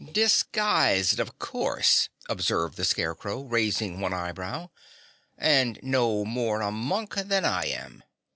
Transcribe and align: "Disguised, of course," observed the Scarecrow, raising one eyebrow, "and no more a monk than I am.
"Disguised, 0.13 1.19
of 1.19 1.37
course," 1.37 2.09
observed 2.27 2.75
the 2.75 2.85
Scarecrow, 2.85 3.43
raising 3.43 3.99
one 3.99 4.15
eyebrow, 4.15 4.71
"and 5.37 5.77
no 5.83 6.25
more 6.25 6.61
a 6.61 6.71
monk 6.71 7.13
than 7.13 7.45
I 7.45 7.65
am. 7.65 8.03